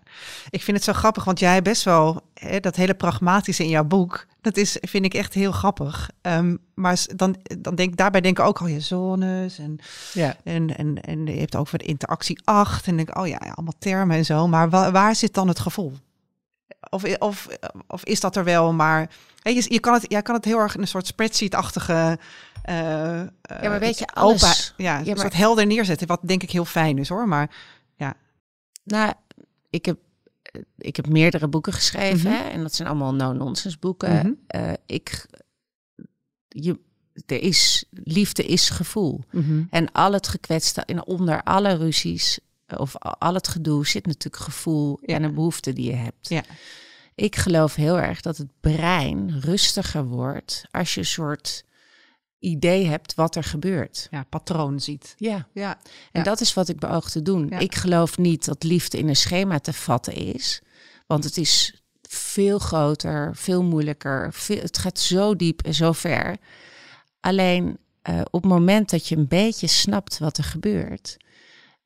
[0.49, 3.83] ik vind het zo grappig, want jij best wel hè, dat hele pragmatische in jouw
[3.83, 4.25] boek.
[4.41, 6.09] Dat is, vind ik echt heel grappig.
[6.21, 9.79] Ehm, maar dan, dan denk daarbij denk ik ook al je zones en,
[10.13, 10.35] Ja.
[10.43, 13.37] en, en, en je hebt ook voor de interactie 8 en denk ik, oh ja,
[13.37, 14.47] allemaal termen en zo.
[14.47, 15.93] Maar wa- waar zit dan het gevoel?
[16.89, 17.47] Of, of,
[17.87, 19.09] of is dat er wel, maar
[19.43, 22.19] je, je kan het, jij kan het heel erg in een soort spreadsheet-achtige.
[22.63, 26.43] Eh, Ja, maar eh, weet je, alles- ja, Ja, maar- soort helder neerzetten, wat denk
[26.43, 27.27] ik heel fijn is hoor.
[27.27, 27.79] Maar
[28.83, 29.13] Nou,
[29.69, 29.97] ik heb,
[30.41, 32.41] eh, ik heb meerdere boeken geschreven Mhm.
[32.41, 34.37] hè, en dat zijn allemaal no-nonsense boeken.
[34.47, 34.75] Mhm.
[34.85, 35.25] Ik,
[36.47, 36.79] je,
[37.25, 39.23] er is, liefde is gevoel.
[39.69, 42.39] En al het gekwetste, en onder alle ruzies
[42.77, 45.15] of al het gedoe zit natuurlijk gevoel Ja.
[45.15, 46.29] en een behoefte die je hebt.
[46.29, 46.43] Ja.
[47.15, 51.63] Ik geloof heel erg dat het brein rustiger wordt als je een soort
[52.41, 54.07] idee hebt wat er gebeurt.
[54.11, 55.13] ja, patroon ziet.
[55.17, 55.47] Ja.
[55.53, 55.77] Ja,
[56.11, 56.23] En Ja.
[56.23, 57.47] dat is wat ik beoog te doen.
[57.49, 57.59] Ja.
[57.59, 60.61] Ik geloof niet dat liefde in een schema te vatten is.
[61.07, 64.33] Want het is veel groter, veel moeilijker.
[64.33, 66.37] Veel, het gaat zo diep en zo ver.
[67.19, 71.17] Alleen eh, op het moment dat je een beetje snapt wat er gebeurt.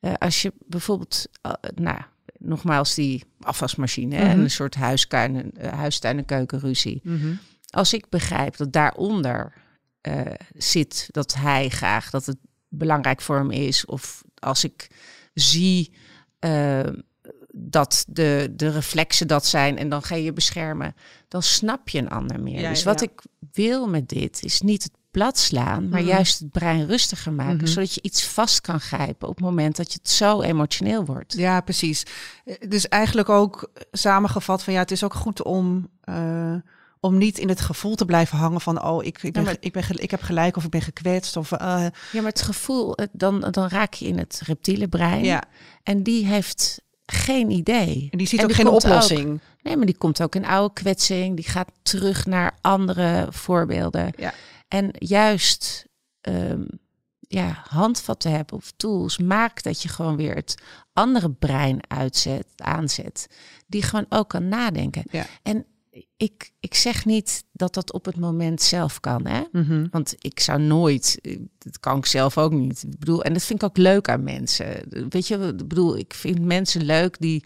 [0.00, 1.98] eh, als je bijvoorbeeld, eh, nou,
[2.38, 4.40] nogmaals die afwasmachine en Mhm.
[4.40, 7.00] een soort huistuin, huistuin- en keukenruzie.
[7.04, 7.34] Mhm.
[7.70, 9.52] Als ik begrijp dat daaronder
[10.06, 10.20] eh,
[10.54, 12.36] zit dat hij graag dat het
[12.68, 14.90] belangrijk voor hem is, of als ik
[15.34, 15.92] zie
[16.38, 16.80] eh,
[17.50, 20.94] dat de, de reflexen dat zijn en dan ga je je beschermen,
[21.28, 22.60] dan snap je een ander meer.
[22.60, 23.06] Ja, dus wat ja.
[23.06, 26.08] ik wil met dit is niet het plat slaan, maar Mhm.
[26.08, 27.66] juist het brein rustiger maken, Mhm.
[27.66, 31.32] zodat je iets vast kan grijpen op het moment dat je het zo emotioneel wordt.
[31.32, 32.02] Ja, precies.
[32.44, 35.88] Eh, Dus eigenlijk ook samengevat van ja, het is ook goed om,
[37.06, 39.72] om niet in het gevoel te blijven hangen van oh, ik, ik, ben, maar- ik,
[39.72, 41.36] ben, ik heb gelijk of ik ben gekwetst.
[41.36, 45.42] Of, eh, Ja, maar het gevoel, dan, dan raak je in het reptiele brein ja,
[45.82, 48.08] en die heeft geen idee.
[48.10, 49.40] en die ziet En ook die geen oplossing.
[49.62, 51.36] Nee, maar die komt ook in oude kwetsing.
[51.36, 54.12] Die gaat terug naar andere voorbeelden.
[54.16, 54.34] Ja.
[54.68, 55.86] En juist
[56.20, 56.62] ehm,
[57.20, 60.54] ja, handvatten hebben of tools maakt dat je gewoon weer het
[60.92, 63.26] andere brein uitzet, aanzet.
[63.66, 65.02] Die gewoon ook kan nadenken.
[65.10, 65.26] Ja.
[65.42, 65.66] En
[66.16, 69.26] ik, ik zeg niet dat dat op het moment zelf kan.
[69.26, 69.42] Hè?
[69.52, 69.86] Mhm.
[69.90, 72.82] Want ik zou nooit, eh, dat kan ik zelf ook niet.
[72.82, 74.82] Ik bedoel, en dat vind ik ook leuk aan mensen.
[75.08, 77.44] Weet je, ik bedoel, ik vind mensen leuk die,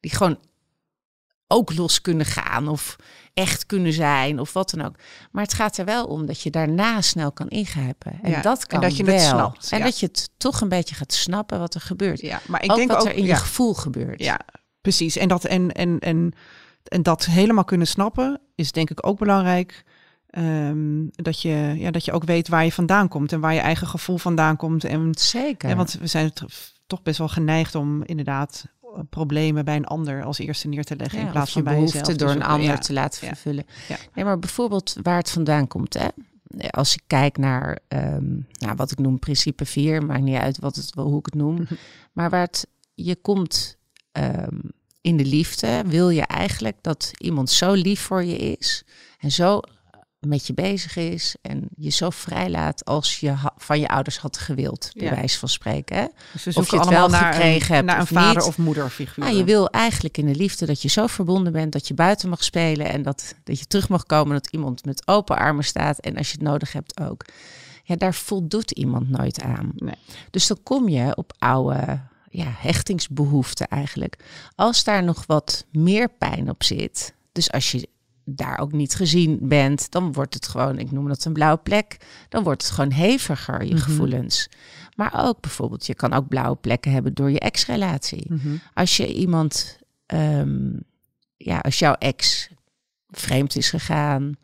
[0.00, 0.38] die gewoon
[1.46, 2.96] ook los kunnen gaan of
[3.34, 4.94] echt kunnen zijn of wat dan ook.
[5.30, 8.18] Maar het gaat er wel om dat je daarna snel kan ingrijpen.
[8.22, 9.14] En Ja, dat en kan dat je wel.
[9.14, 9.84] het snapt, En ja.
[9.84, 12.20] dat je het toch een beetje gaat snappen wat er gebeurt.
[12.20, 14.22] Ja, maar ik ook denk wat ook er in ja, je gevoel gebeurt.
[14.22, 14.40] Ja,
[14.80, 15.16] precies.
[15.16, 16.32] En dat, en, en, en,
[16.84, 19.84] en dat helemaal kunnen snappen is denk ik ook belangrijk.
[20.26, 23.60] Ehm, dat, je, ja, dat je ook weet waar je vandaan komt en waar je
[23.60, 24.84] eigen gevoel vandaan komt.
[24.84, 25.68] En, Zeker.
[25.68, 26.32] ja, want we zijn
[26.86, 30.96] toch best wel geneigd om inderdaad eh, problemen bij een ander als eerste neer te
[30.96, 32.16] leggen Ja, in plaats van bij behoefte jezelf.
[32.16, 33.64] door een ander ja, te laten ja, vervullen.
[33.88, 33.96] ja.
[34.14, 35.94] Nee, maar bijvoorbeeld waar het vandaan komt.
[35.94, 36.08] Hè?
[36.70, 40.76] Als ik kijk naar ehm, nou, wat ik noem principe 4, maakt niet uit wat
[40.76, 41.66] het, hoe ik het noem.
[42.12, 43.78] Maar waar het, je komt
[44.12, 44.58] ehm,
[45.02, 48.82] in de liefde, wil je eigenlijk dat iemand zo lief voor je is
[49.18, 49.60] en zo
[50.26, 54.90] met je bezig is en je zo vrijlaat als je van je ouders had gewild,
[54.94, 55.14] bij Ja.
[55.14, 55.96] wijze van spreken.
[55.96, 56.06] Hè?
[56.32, 58.36] Dus we Of je het allemaal wel naar gekregen een, hebt naar een of vader
[58.36, 58.46] niet.
[58.46, 59.24] of moederfiguur.
[59.24, 62.28] Nou, je wil eigenlijk in de liefde dat je zo verbonden bent dat je buiten
[62.28, 65.98] mag spelen en dat, dat je terug mag komen, dat iemand met open armen staat
[65.98, 67.24] en als je het nodig hebt ook.
[67.84, 69.72] Ja, daar voldoet iemand nooit aan.
[69.76, 69.94] Nee.
[70.30, 72.00] Dus dan kom je op oude
[72.32, 74.16] ja, hechtingsbehoeften eigenlijk.
[74.54, 77.88] Als daar nog wat meer pijn op zit, dus als je
[78.24, 81.96] daar ook niet gezien bent, dan wordt het gewoon, ik noem dat een blauwe plek,
[82.28, 83.82] dan wordt het gewoon heviger, je Mhm.
[83.82, 84.48] gevoelens.
[84.96, 88.56] Maar ook bijvoorbeeld, je kan ook blauwe plekken hebben door je ex-relatie Mhm.
[88.74, 90.70] als je iemand, ehm,
[91.36, 92.48] ja, als jouw ex
[93.08, 94.34] vreemd is gegaan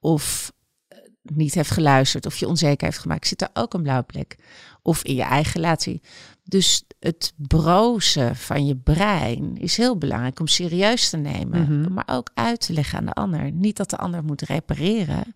[0.00, 0.52] of
[0.88, 4.36] eh, niet heeft geluisterd of je onzeker heeft gemaakt, zit er ook een blauwe plek.
[4.82, 6.02] Of in je eigen relatie.
[6.44, 11.92] Dus het brozen van je brein is heel belangrijk om serieus te nemen, Mhm.
[11.92, 13.52] maar ook uit te leggen aan de ander.
[13.52, 15.34] Niet dat de ander moet repareren,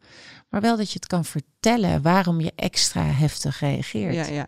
[0.49, 4.15] maar wel dat je het kan vertellen waarom je extra heftig reageert.
[4.15, 4.47] Ja, ja.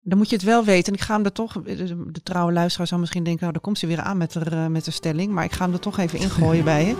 [0.00, 0.92] Dan moet je het wel weten.
[0.92, 3.62] En ik ga hem er toch, de, de trouwe luisteraar zou misschien denken, nou, daar
[3.62, 5.32] komt ze weer aan met de, uh, met de stelling.
[5.32, 6.96] Maar ik ga hem er toch even ingooien bij je.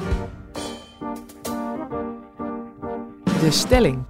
[3.40, 4.04] De stelling.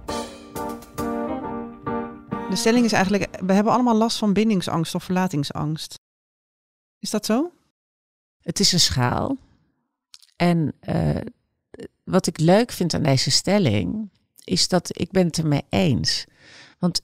[2.49, 5.99] De stelling is eigenlijk, we hebben allemaal last van bindingsangst of verlatingsangst.
[6.99, 7.51] Is dat zo?
[8.41, 9.37] Het is een schaal.
[10.35, 11.15] En uh,
[12.03, 14.09] wat ik leuk vind aan deze stelling,
[14.43, 16.25] is dat ik ben het ermee eens.
[16.79, 17.01] Want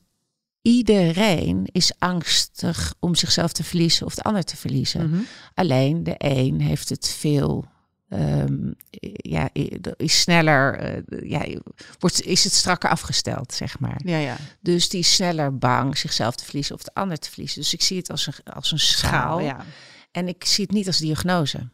[0.62, 5.08] iedereen is angstig om zichzelf te verliezen of de ander te verliezen.
[5.08, 5.26] Mm -hmm.
[5.54, 7.66] Alleen de een heeft het veel.
[8.10, 8.76] Um,
[9.16, 9.50] ja,
[9.98, 11.60] is sneller, uh, ja,
[12.00, 14.02] wordt, is het strakker afgesteld, zeg maar.
[14.04, 14.38] Ja, ja.
[14.60, 17.62] Dus die is sneller bang zichzelf te verliezen of de ander te verliezen.
[17.62, 19.12] Dus ik zie het als een, als een schaal.
[19.12, 19.66] Schaal, ja.
[20.12, 21.70] En ik zie het niet als diagnose.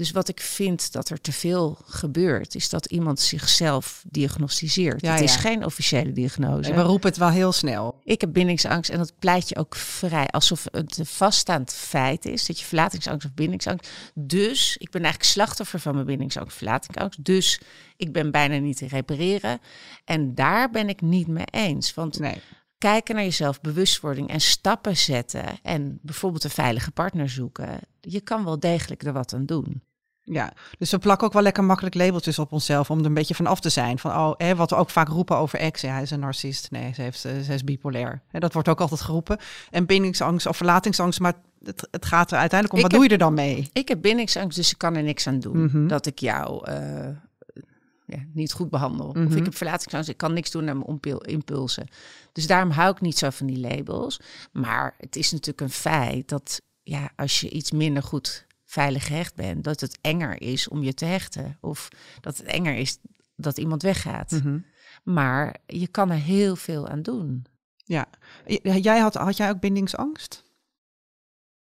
[0.00, 5.00] Dus wat ik vind dat er te veel gebeurt, is dat iemand zichzelf diagnosticeert.
[5.00, 5.40] Ja, het is ja.
[5.40, 6.70] geen officiële diagnose.
[6.70, 8.00] En we roepen het wel heel snel.
[8.04, 10.26] Ik heb bindingsangst en dat pleit je ook vrij.
[10.28, 12.46] Alsof het een vaststaand feit is.
[12.46, 13.90] Dat je verlatingsangst of bindingsangst.
[14.14, 17.24] Dus ik ben eigenlijk slachtoffer van mijn bindingsangst of verlatingsangst.
[17.24, 17.60] Dus
[17.96, 19.60] ik ben bijna niet te repareren.
[20.04, 21.94] En daar ben ik niet mee eens.
[21.94, 22.40] Want Nee.
[22.78, 25.44] kijken naar jezelf, bewustwording en stappen zetten.
[25.62, 27.80] En bijvoorbeeld een veilige partner zoeken.
[28.00, 29.88] Je kan wel degelijk er wat aan doen.
[30.32, 33.34] Ja, dus we plakken ook wel lekker makkelijk labeltjes op onszelf om er een beetje
[33.34, 33.98] van af te zijn.
[33.98, 36.70] Van, oh, hè, wat we ook vaak roepen over ex, ja, hij is een narcist.
[36.70, 38.22] Nee, ze, heeft, eh, ze is bipolair.
[38.28, 39.38] Hè, dat wordt ook altijd geroepen.
[39.70, 43.08] En bindingsangst of verlatingsangst, maar het, het gaat er uiteindelijk om, Ik wat heb- doe
[43.10, 43.70] je er dan mee?
[43.72, 45.62] Ik heb bindingsangst, dus ik kan er niks aan doen.
[45.64, 45.86] Mhm.
[45.86, 47.08] Dat ik jou eh,
[48.06, 49.06] ja, niet goed behandel.
[49.08, 49.36] Of Mhm.
[49.36, 51.86] ik heb verlatingsangst, ik kan niks doen aan mijn impulsen.
[52.32, 54.20] Dus daarom hou ik niet zo van die labels.
[54.52, 59.34] Maar het is natuurlijk een feit dat ja, als je iets minder goed veilig gehecht
[59.34, 61.58] bent, dat het enger is om je te hechten.
[61.60, 61.88] Of
[62.20, 62.98] dat het enger is
[63.36, 64.30] dat iemand weggaat.
[64.30, 64.58] Mhm.
[65.02, 67.46] Maar je kan er heel veel aan doen.
[67.84, 68.08] Ja,
[68.62, 70.44] jij had, had jij ook bindingsangst?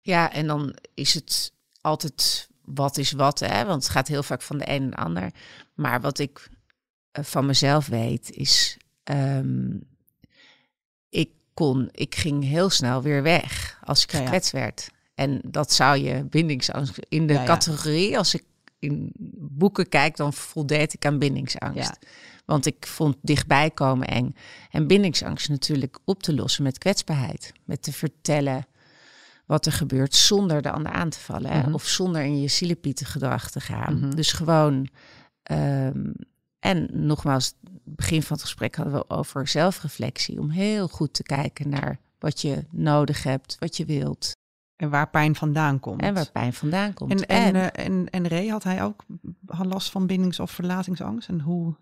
[0.01, 3.65] Ja, en dan is het altijd wat is wat, hè?
[3.65, 5.31] want het gaat heel vaak van de een en de ander.
[5.73, 6.49] Maar wat ik
[7.11, 9.77] eh, van mezelf weet is, ehm,
[11.09, 14.23] ik kon, ik ging heel snel weer weg als ik Ja, ja.
[14.23, 14.89] gekwetst werd.
[15.21, 17.45] En dat zou je bindingsangst in de Ja, ja.
[17.45, 18.43] categorie, als ik
[18.79, 21.97] in boeken kijk, dan voldeed ik aan bindingsangst.
[21.99, 22.07] Ja.
[22.45, 24.35] Want ik vond dichtbij komen eng.
[24.69, 27.51] En bindingsangst natuurlijk op te lossen met kwetsbaarheid.
[27.65, 28.67] Met te vertellen
[29.45, 31.57] wat er gebeurt zonder de ander aan te vallen.
[31.57, 31.73] Mhm.
[31.73, 33.99] Of zonder in je zielepieten gedrag te gaan.
[33.99, 34.15] Mhm.
[34.15, 34.87] Dus gewoon...
[35.43, 36.11] ehm,
[36.59, 37.53] en nogmaals,
[37.83, 40.39] begin van het gesprek hadden we over zelfreflectie.
[40.39, 44.39] Om heel goed te kijken naar wat je nodig hebt, wat je wilt.
[44.81, 46.01] En waar pijn vandaan komt.
[46.01, 47.25] En waar pijn vandaan komt.
[47.25, 49.05] En, en, eh, en, en Ray, had hij ook
[49.45, 51.27] had last van bindings- of verlatingsangst?
[51.29, 51.75] En hoe,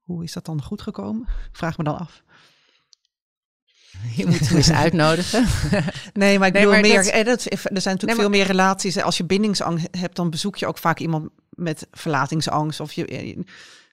[0.00, 1.26] hoe is dat dan goed gekomen?
[1.52, 2.22] Vraag me dan af.
[4.16, 5.44] je moet hem eens uitnodigen.
[6.12, 6.96] Nee, maar ik Nee, bedoel maar meer.
[6.96, 8.98] dat- eh, dat, er zijn natuurlijk Nee, maar- veel meer relaties.
[9.02, 12.80] Als je bindingsangst hebt, dan bezoek je ook vaak iemand met verlatingsangst.
[12.80, 13.38] Of je, eh,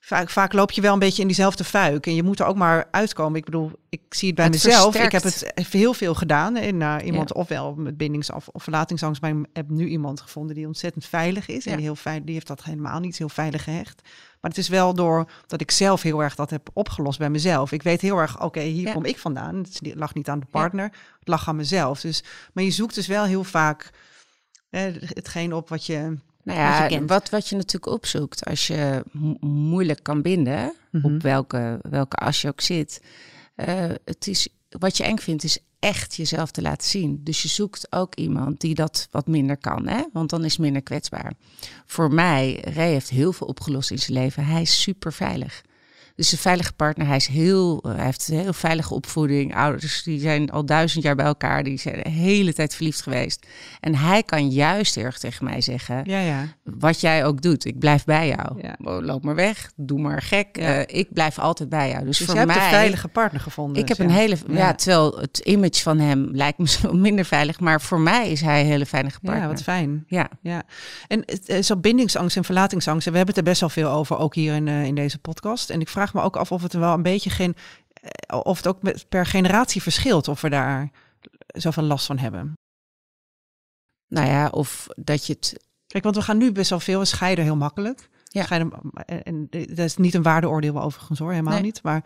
[0.05, 2.05] vaak, vaak loop je wel een beetje in diezelfde fuik.
[2.07, 3.37] En je moet er ook maar uitkomen.
[3.37, 4.95] Ik bedoel, ik zie het bij Het mezelf.
[4.95, 6.55] Ik heb het heel veel gedaan.
[6.55, 9.21] En naar iemand ofwel met bindings- of, of verlatingsangst.
[9.21, 11.65] Maar ik heb nu iemand gevonden die ontzettend veilig is.
[11.65, 14.01] En die, heel veilig, die heeft dat helemaal niet heel veilig gehecht.
[14.41, 17.71] Maar het is wel door dat ik zelf heel erg dat heb opgelost bij mezelf.
[17.71, 18.93] Ik weet heel erg, oké, hier Ja.
[18.93, 19.55] kom ik vandaan.
[19.55, 22.01] Het lag niet aan de partner, het lag aan mezelf.
[22.01, 23.89] Dus, maar je zoekt dus wel heel vaak
[24.69, 26.17] hè, hetgeen op wat je...
[26.43, 31.05] Nou Wat ja, wat, wat je natuurlijk opzoekt als je mo- moeilijk kan binden, Mhm.
[31.15, 33.01] op welke, welke as je ook zit.
[33.55, 37.19] eh, het is, wat je eng vindt is echt jezelf te laten zien.
[37.23, 40.01] Dus je zoekt ook iemand die dat wat minder kan, hè?
[40.13, 41.33] want dan is minder kwetsbaar.
[41.85, 44.45] Voor mij, Ray heeft heel veel opgelost in zijn leven.
[44.45, 45.61] Hij is super veilig.
[46.15, 49.55] Dus een veilige partner, hij, is heel, eh, hij heeft een heel veilige opvoeding.
[49.55, 53.47] Ouders die zijn al duizend jaar bij elkaar, die zijn de hele tijd verliefd geweest.
[53.79, 56.47] En hij kan juist heel erg tegen mij zeggen: Ja, ja.
[56.63, 58.61] wat jij ook doet, ik blijf bij jou.
[58.61, 58.75] Ja.
[58.83, 60.57] Oh, loop maar weg, doe maar gek.
[60.57, 62.05] Eh, ik blijf altijd bij jou.
[62.05, 63.81] Dus, Dus voor hebt mij, een veilige partner gevonden.
[63.81, 64.73] ik heb dus een hele, ja.
[64.73, 68.61] Terwijl het image van hem lijkt me zo minder veilig, maar voor mij is hij
[68.61, 69.43] een hele veilige partner.
[69.43, 70.03] Ja, wat fijn.
[70.07, 70.63] Ja, Ja,
[71.07, 73.05] en is zo bindingsangst en verlatingsangst.
[73.05, 75.19] En we hebben het er best wel veel over, ook hier in, eh, in deze
[75.19, 75.69] podcast.
[75.69, 77.55] En ik vraag me ook af of het wel een beetje geen,
[77.93, 80.89] eh, of het ook per generatie verschilt, of we daar
[81.47, 82.53] zoveel last van hebben.
[84.07, 85.65] nou ja, of dat je het.
[85.87, 88.09] Kijk, want we gaan nu best wel veel we scheiden heel makkelijk.
[88.23, 88.43] Ja.
[88.43, 88.71] Scheiden,
[89.05, 91.61] en, en dat is niet een waardeoordeel overigens hoor, helemaal Nee.
[91.61, 91.83] niet.
[91.83, 92.03] Maar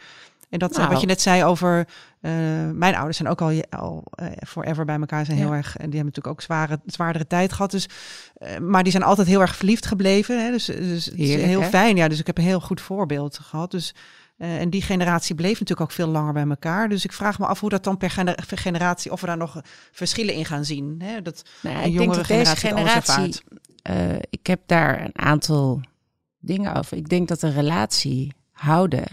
[0.49, 0.89] en dat eh, Nou.
[0.91, 1.87] wat je net zei over
[2.21, 2.31] eh,
[2.73, 5.55] mijn ouders zijn ook al, al eh, forever bij elkaar zijn heel Ja.
[5.55, 7.71] erg en die hebben natuurlijk ook zware, zwaardere tijd gehad.
[7.71, 7.87] Dus,
[8.61, 10.43] maar die zijn altijd heel erg verliefd gebleven.
[10.45, 10.51] Hè?
[10.51, 11.67] Dus, dus het is heel hè?
[11.69, 11.95] fijn.
[11.95, 13.71] Ja, dus ik heb een heel goed voorbeeld gehad.
[13.71, 13.95] Dus
[14.37, 16.89] en die generatie bleef natuurlijk ook veel langer bij elkaar.
[16.89, 19.61] Dus ik vraag me af hoe dat dan per gener- generatie, of we daar nog
[19.91, 21.01] verschillen in gaan zien.
[21.03, 21.21] Hè?
[21.21, 23.41] Dat Nou, een ik denk jongere dat deze generatie
[23.83, 24.21] generatie.
[24.29, 25.81] ik heb daar een aantal
[26.39, 26.97] dingen over.
[26.97, 29.03] Ik denk dat een relatie houden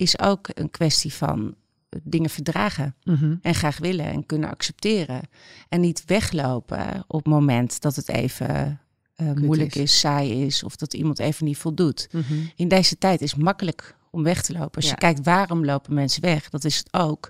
[0.00, 1.54] is ook een kwestie van
[2.02, 3.34] dingen verdragen Mhm.
[3.42, 5.20] en graag willen en kunnen accepteren.
[5.68, 8.80] En niet weglopen op het moment dat het even
[9.14, 9.82] eh, moeilijk is.
[9.82, 9.98] is.
[9.98, 12.08] saai is of dat iemand even niet voldoet.
[12.12, 12.34] Mhm.
[12.56, 14.74] In deze tijd is het makkelijk om weg te lopen.
[14.74, 14.90] Als Ja.
[14.90, 17.28] je kijkt waarom lopen mensen weg, dat is het ook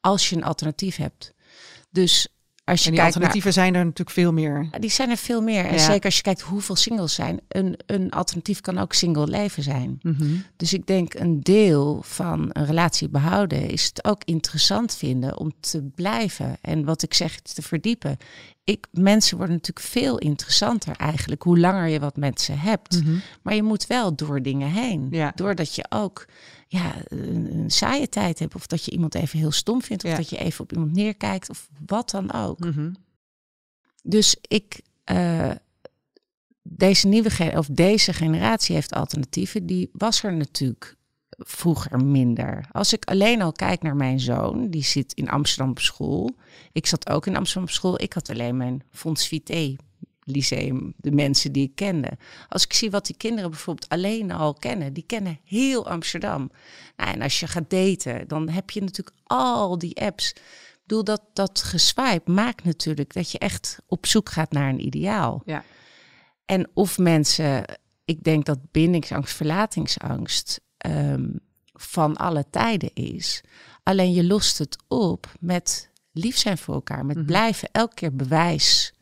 [0.00, 1.32] als je een alternatief hebt.
[1.90, 2.28] Dus
[2.70, 4.68] als je En die kijkt naar alternatieven zijn er natuurlijk veel meer.
[4.80, 5.64] Die zijn er veel meer.
[5.64, 5.78] En Ja.
[5.78, 7.40] zeker als je kijkt hoeveel singles zijn.
[7.48, 9.98] Een, een alternatief kan ook single leven zijn.
[10.02, 10.24] Mhm.
[10.56, 15.52] Dus ik denk een deel van een relatie behouden is het ook interessant vinden om
[15.60, 16.56] te blijven.
[16.60, 18.16] En wat ik zeg, te verdiepen.
[18.70, 23.02] Ik, mensen worden natuurlijk veel interessanter eigenlijk hoe langer je wat met ze hebt.
[23.04, 23.16] Mhm.
[23.42, 25.08] Maar je moet wel door dingen heen.
[25.10, 25.32] Ja.
[25.34, 26.26] Doordat je ook
[26.66, 28.54] ja, een, een saaie tijd hebt.
[28.54, 30.04] Of dat je iemand even heel stom vindt.
[30.04, 30.16] Of Ja.
[30.16, 31.50] dat je even op iemand neerkijkt.
[31.50, 32.58] Of wat dan ook.
[32.58, 32.92] Mhm.
[34.02, 35.50] Dus ik, eh,
[36.62, 39.66] deze nieuwe of deze generatie heeft alternatieven.
[39.66, 40.96] Die was er natuurlijk
[41.44, 42.64] vroeger minder.
[42.72, 46.30] Als ik alleen al kijk naar mijn zoon, die zit in Amsterdam op school.
[46.72, 48.02] Ik zat ook in Amsterdam op school.
[48.02, 49.76] Ik had alleen mijn Fons Vitae
[50.24, 52.10] lyceum, de mensen die ik kende.
[52.48, 56.50] Als ik zie wat die kinderen bijvoorbeeld alleen al kennen, die kennen heel Amsterdam.
[56.96, 60.32] Nou, en als je gaat daten, dan heb je natuurlijk al die apps.
[60.32, 64.86] Ik bedoel, dat, dat geswipe maakt natuurlijk dat je echt op zoek gaat naar een
[64.86, 65.42] ideaal.
[65.44, 65.64] Ja.
[66.44, 67.64] En of mensen,
[68.04, 71.28] ik denk dat bindingsangst, verlatingsangst ehm,
[71.72, 73.40] van alle tijden is.
[73.82, 77.26] Alleen je lost het op met lief zijn voor elkaar, met Mhm.
[77.26, 78.92] blijven elke keer bewijs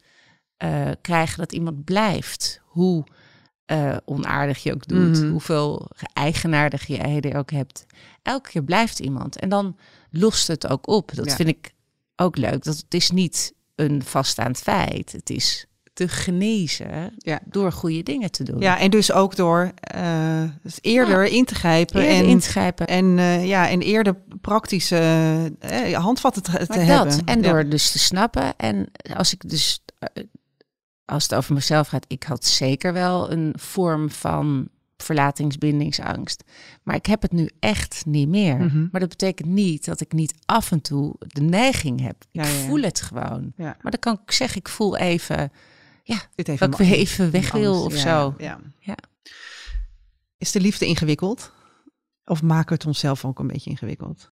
[0.57, 2.61] eh, krijgen dat iemand blijft.
[2.64, 3.05] Hoe
[3.64, 5.29] eh, onaardig je ook doet, Mhm.
[5.31, 7.87] hoeveel eigenaardigheden je ook hebt.
[8.23, 9.38] Elke keer blijft iemand.
[9.38, 9.77] En dan
[10.11, 11.14] lost het ook op.
[11.14, 11.35] Dat Ja.
[11.35, 11.73] vind ik
[12.17, 12.64] ook leuk.
[12.64, 15.12] Dat het is niet een vaststaand feit.
[15.12, 15.67] Het is
[15.99, 17.41] te genezen Ja.
[17.45, 18.61] door goede dingen te doen.
[18.61, 22.49] Ja, en dus ook door eh, dus eerder in te grijpen Eerder en, in te
[22.49, 22.87] grijpen.
[22.87, 24.97] en, eh, ja, en eerder praktische
[25.59, 27.25] eh, handvatten te, te Maar dat, hebben.
[27.27, 27.51] en Ja.
[27.53, 28.57] door dus te snappen.
[28.57, 29.85] En als ik dus,
[31.05, 36.45] als het over mezelf gaat, ik had zeker wel een vorm van verlatingsbindingsangst.
[36.83, 38.57] Maar ik heb het nu echt niet meer.
[38.57, 38.87] Mhm.
[38.91, 42.17] Maar dat betekent niet dat ik niet af en toe de neiging heb.
[42.21, 42.55] Ik Ja, ja, ja.
[42.67, 43.53] voel het gewoon.
[43.57, 45.53] Maar dan kan ik zeggen, ik voel even
[46.35, 47.87] Dit even dat ik weer even weg wil angst.
[47.87, 48.35] of Ja, zo.
[48.38, 48.61] Ja.
[48.79, 48.97] Ja.
[50.38, 51.53] Is de liefde ingewikkeld?
[52.25, 54.31] Of maken we het onszelf ook een beetje ingewikkeld?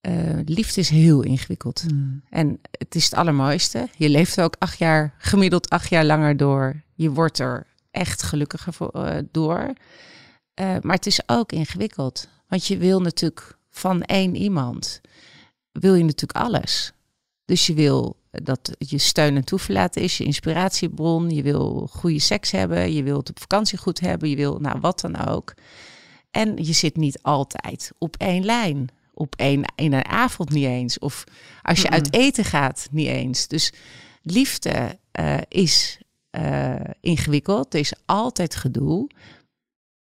[0.00, 1.84] Eh, liefde is heel ingewikkeld.
[2.28, 3.88] En het is het allermooiste.
[3.96, 6.82] Je leeft er ook acht jaar, gemiddeld acht jaar langer door.
[6.94, 9.72] Je wordt er echt gelukkiger voor, eh, door.
[10.54, 12.28] Eh, maar het is ook ingewikkeld.
[12.48, 15.00] Want je wil natuurlijk van één iemand,
[15.72, 16.92] wil je natuurlijk alles.
[17.44, 21.30] Dus je wil dat je steun en toeverlaat is, je inspiratiebron.
[21.30, 24.80] Je wil goede seks hebben, je wil het op vakantie goed hebben, je wil nou
[24.80, 25.54] wat dan ook.
[26.30, 28.88] En je zit niet altijd op één lijn.
[29.14, 30.98] Op één, in een avond niet eens.
[30.98, 31.24] Of
[31.62, 33.48] als je uit eten gaat, niet eens.
[33.48, 33.72] Dus
[34.22, 35.98] liefde eh, is
[36.30, 37.74] eh, ingewikkeld.
[37.74, 39.10] Er is altijd gedoe.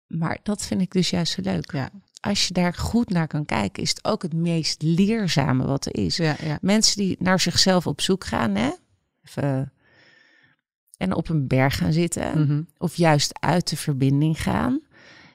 [0.08, 1.72] Maar dat vind ik dus juist zo leuk.
[1.72, 1.90] Ja.
[2.26, 5.96] Als je daar goed naar kan kijken, is het ook het meest leerzame wat er
[5.96, 6.18] is.
[6.18, 6.58] Ja, ja.
[6.62, 8.70] Mensen die naar zichzelf op zoek gaan, hè?
[9.26, 9.72] Even,
[10.98, 12.62] en op een berg gaan zitten Mhm.
[12.78, 14.80] of juist uit de verbinding gaan.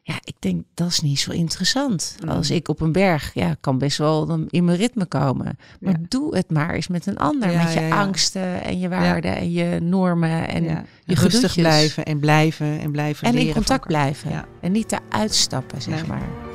[0.03, 2.17] Ja, ik denk dat is niet zo interessant.
[2.23, 2.29] Mm.
[2.29, 5.59] Als ik op een berg, ja, kan best wel in mijn ritme komen.
[5.81, 6.07] Maar Ja.
[6.09, 9.37] doe het maar eens met een ander, Ja, met je ja, angsten en je waarden
[9.37, 10.75] en je normen en je
[11.05, 11.53] rustig gedoetjes.
[11.55, 16.50] blijven en blijven en blijven en in contact blijven en niet eruit stappen, zeg maar.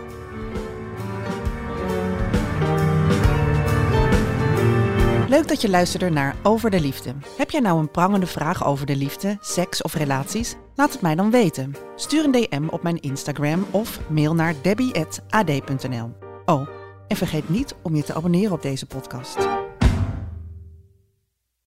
[5.30, 7.14] Leuk dat je luisterde naar Over de Liefde.
[7.38, 10.56] Heb jij nou een prangende vraag over de liefde, seks of relaties?
[10.76, 11.76] Laat het mij dan weten.
[11.96, 16.12] Stuur een DM op mijn Instagram of mail naar debbie.ad.nl.
[16.46, 16.68] Oh,
[17.08, 19.55] en vergeet niet om je te abonneren op deze podcast.